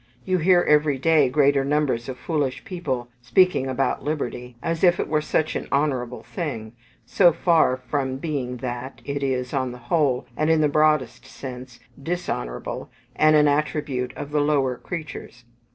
You 0.25 0.39
hear 0.39 0.63
every 0.63 0.97
day 0.97 1.29
greater 1.29 1.63
numbers 1.63 2.09
of 2.09 2.17
foolish 2.17 2.65
people 2.65 3.09
speaking 3.21 3.67
about 3.67 4.03
liberty, 4.03 4.57
as 4.63 4.83
if 4.83 4.99
it 4.99 5.07
were 5.07 5.21
such 5.21 5.55
an 5.55 5.67
honourable 5.71 6.23
thing: 6.23 6.73
so 7.05 7.31
far 7.31 7.77
from 7.77 8.17
being 8.17 8.57
that, 8.57 9.03
it 9.05 9.21
is, 9.21 9.53
on 9.53 9.71
the 9.71 9.77
whole, 9.77 10.25
and 10.35 10.49
in 10.49 10.61
the 10.61 10.67
broadest 10.67 11.27
sense, 11.27 11.79
dishonourable, 12.01 12.89
and 13.15 13.35
an 13.35 13.47
attribute 13.47 14.11
of 14.17 14.31
the 14.31 14.41
lower 14.41 14.75
creatures. 14.75 15.45